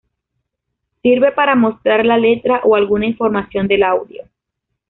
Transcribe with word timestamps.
Sirve 1.03 1.31
para 1.31 1.53
mostrar 1.53 2.03
la 2.07 2.17
letra 2.17 2.61
o 2.63 2.75
alguna 2.75 3.05
información 3.05 3.67
del 3.67 3.83
audio. 3.83 4.23